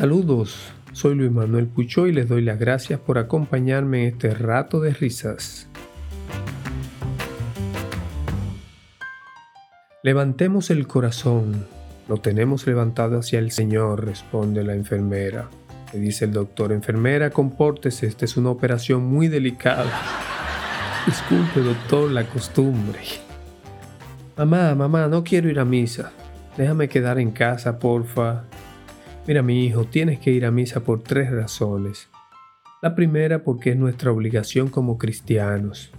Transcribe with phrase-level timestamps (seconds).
[0.00, 0.56] Saludos,
[0.94, 4.94] soy Luis Manuel Pucho y les doy las gracias por acompañarme en este rato de
[4.94, 5.68] risas.
[10.02, 11.66] Levantemos el corazón,
[12.08, 15.50] lo tenemos levantado hacia el Señor, responde la enfermera.
[15.92, 19.92] Le dice el doctor, enfermera, compórtese, esta es una operación muy delicada.
[21.04, 23.00] Disculpe, doctor, la costumbre.
[24.38, 26.10] Mamá, mamá, no quiero ir a misa.
[26.56, 28.44] Déjame quedar en casa, porfa.
[29.30, 32.08] Mira, mi hijo, tienes que ir a misa por tres razones.
[32.82, 35.92] La primera porque es nuestra obligación como cristianos.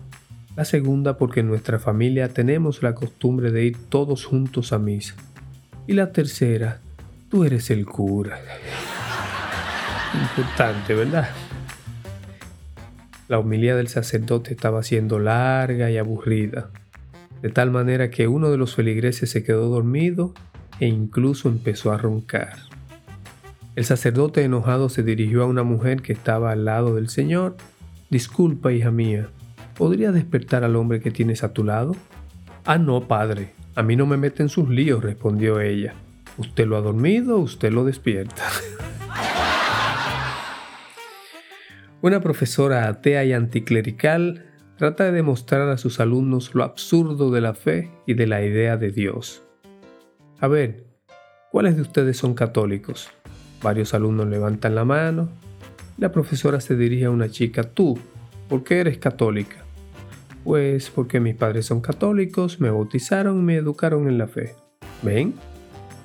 [0.58, 5.16] La segunda porque en nuestra familia tenemos la costumbre de ir todos juntos a misa.
[5.88, 6.82] Y la tercera,
[7.30, 8.38] tú eres el cura.
[10.14, 11.30] Importante, ¿verdad?
[13.30, 16.70] La homilía del sacerdote estaba siendo larga y aburrida,
[17.42, 20.34] de tal manera que uno de los feligreses se quedó dormido
[20.82, 22.71] e incluso empezó a roncar.
[23.74, 27.56] El sacerdote enojado se dirigió a una mujer que estaba al lado del Señor.
[28.10, 29.30] Disculpa, hija mía,
[29.78, 31.96] ¿podría despertar al hombre que tienes a tu lado?
[32.66, 35.94] Ah, no, padre, a mí no me meten sus líos, respondió ella.
[36.38, 38.44] Usted lo ha dormido, usted lo despierta.
[42.02, 47.54] Una profesora atea y anticlerical trata de demostrar a sus alumnos lo absurdo de la
[47.54, 49.44] fe y de la idea de Dios.
[50.42, 50.88] A ver,
[51.52, 53.10] ¿cuáles de ustedes son católicos?
[53.62, 55.30] Varios alumnos levantan la mano.
[55.98, 58.00] La profesora se dirige a una chica, tú,
[58.50, 59.58] ¿por qué eres católica?
[60.44, 64.56] Pues porque mis padres son católicos, me bautizaron y me educaron en la fe.
[65.04, 65.36] ¿Ven?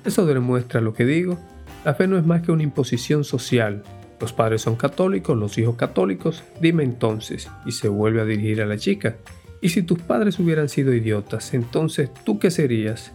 [0.05, 1.39] Eso demuestra lo que digo.
[1.83, 3.83] La fe no es más que una imposición social.
[4.19, 6.43] Los padres son católicos, los hijos católicos.
[6.61, 9.17] Dime entonces, y se vuelve a dirigir a la chica.
[9.61, 13.13] ¿Y si tus padres hubieran sido idiotas, entonces tú qué serías?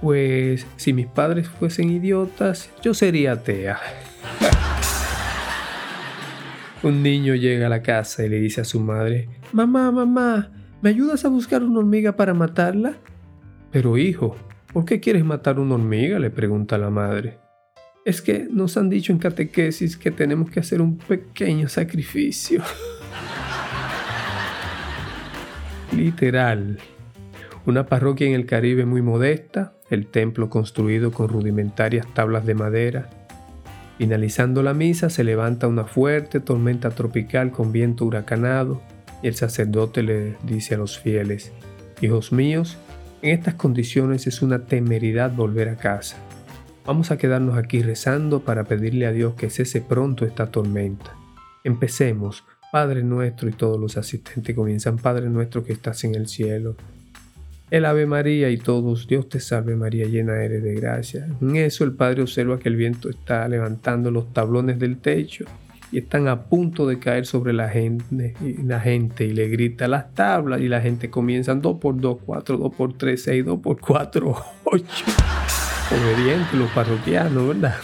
[0.00, 3.78] Pues si mis padres fuesen idiotas, yo sería atea.
[6.82, 10.90] Un niño llega a la casa y le dice a su madre, Mamá, mamá, ¿me
[10.90, 12.94] ayudas a buscar una hormiga para matarla?
[13.72, 14.36] Pero hijo,
[14.72, 16.20] ¿por qué quieres matar una hormiga?
[16.20, 17.38] le pregunta la madre.
[18.04, 22.62] Es que nos han dicho en catequesis que tenemos que hacer un pequeño sacrificio.
[25.92, 26.78] Literal.
[27.68, 33.10] Una parroquia en el Caribe muy modesta, el templo construido con rudimentarias tablas de madera.
[33.98, 38.80] Finalizando la misa se levanta una fuerte tormenta tropical con viento huracanado
[39.22, 41.52] y el sacerdote le dice a los fieles,
[42.00, 42.78] Hijos míos,
[43.20, 46.16] en estas condiciones es una temeridad volver a casa.
[46.86, 51.14] Vamos a quedarnos aquí rezando para pedirle a Dios que cese pronto esta tormenta.
[51.64, 52.44] Empecemos.
[52.72, 56.74] Padre nuestro y todos los asistentes comienzan, Padre nuestro que estás en el cielo
[57.70, 61.28] el Ave María y todos, Dios te salve María, llena eres de gracia.
[61.40, 65.44] En eso el Padre observa que el viento está levantando los tablones del techo
[65.90, 69.88] y están a punto de caer sobre la gente y la gente y le grita
[69.88, 73.60] las tablas y la gente comienza 2 por 2, 4, 2 por 3, 6, 2
[73.60, 74.84] por 4, 8.
[75.90, 77.76] Obediente los parroquianos, ¿verdad?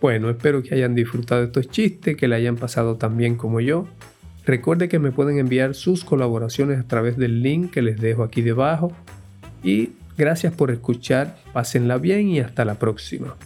[0.00, 3.86] Bueno, espero que hayan disfrutado estos chistes, que le hayan pasado tan bien como yo.
[4.44, 8.42] Recuerde que me pueden enviar sus colaboraciones a través del link que les dejo aquí
[8.42, 8.92] debajo.
[9.62, 13.36] Y gracias por escuchar, pásenla bien y hasta la próxima.